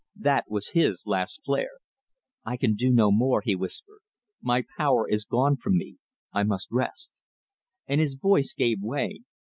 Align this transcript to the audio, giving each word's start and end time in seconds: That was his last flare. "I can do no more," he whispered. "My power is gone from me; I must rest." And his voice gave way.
That 0.19 0.49
was 0.49 0.69
his 0.69 1.03
last 1.05 1.45
flare. 1.45 1.77
"I 2.43 2.57
can 2.57 2.73
do 2.73 2.89
no 2.89 3.11
more," 3.11 3.41
he 3.45 3.55
whispered. 3.55 3.99
"My 4.41 4.63
power 4.75 5.07
is 5.07 5.25
gone 5.25 5.57
from 5.57 5.77
me; 5.77 5.97
I 6.33 6.41
must 6.41 6.71
rest." 6.71 7.11
And 7.85 8.01
his 8.01 8.15
voice 8.15 8.55
gave 8.55 8.81
way. 8.81 9.19